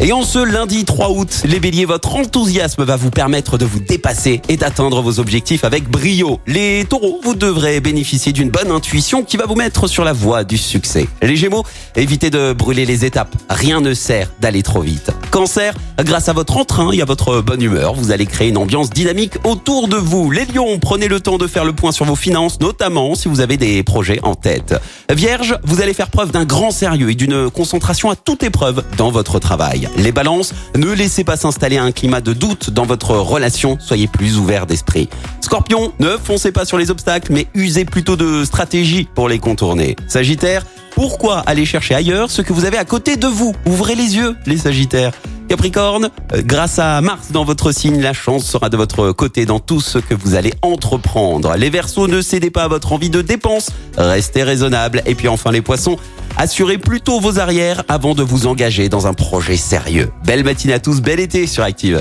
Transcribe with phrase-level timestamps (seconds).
[0.00, 3.80] Et en ce lundi 3 août, les béliers, votre enthousiasme va vous permettre de vous
[3.80, 6.38] dépasser et d'atteindre vos objectifs avec brio.
[6.46, 10.44] Les taureaux, vous devrez bénéficier d'une bonne intuition qui va vous mettre sur la voie
[10.44, 11.08] du succès.
[11.20, 11.64] Les gémeaux,
[11.96, 13.34] évitez de brûler les étapes.
[13.50, 15.10] Rien ne sert d'aller trop vite.
[15.32, 18.90] Cancer, grâce à votre entrain et à votre bonne humeur, vous allez créer une ambiance
[18.90, 20.30] dynamique autour de vous.
[20.30, 23.40] Les lions, prenez le temps de faire le point sur vos finances, notamment si vous
[23.40, 24.76] avez des projets en tête.
[25.12, 29.10] Vierge, vous allez faire preuve d'un grand sérieux et d'une concentration à toute épreuve dans
[29.10, 29.87] votre travail.
[29.96, 34.38] Les balances, ne laissez pas s'installer un climat de doute dans votre relation, soyez plus
[34.38, 35.08] ouvert d'esprit.
[35.40, 39.96] Scorpion, ne foncez pas sur les obstacles, mais usez plutôt de stratégie pour les contourner.
[40.06, 40.64] Sagittaire,
[40.94, 43.54] pourquoi aller chercher ailleurs ce que vous avez à côté de vous?
[43.66, 45.12] Ouvrez les yeux, les Sagittaires.
[45.48, 49.60] Capricorne, euh, grâce à Mars dans votre signe, la chance sera de votre côté dans
[49.60, 51.54] tout ce que vous allez entreprendre.
[51.56, 55.02] Les Verseaux, ne cédez pas à votre envie de dépense, restez raisonnable.
[55.06, 55.96] Et puis enfin les Poissons,
[56.38, 60.10] assurez plutôt vos arrières avant de vous engager dans un projet sérieux.
[60.24, 62.00] Belle matinée à tous, bel été sur Active.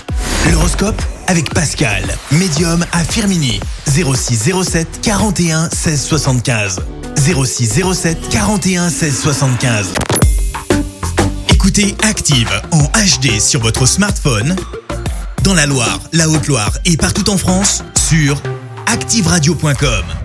[0.51, 3.59] L'horoscope avec Pascal, médium à Firmini.
[3.87, 6.79] 06 07 41 16 75.
[7.17, 9.93] 06 07 41 16 75.
[11.49, 14.55] Écoutez Active en HD sur votre smartphone,
[15.43, 18.41] dans la Loire, la Haute-Loire et partout en France, sur
[18.85, 20.16] activeradio.com.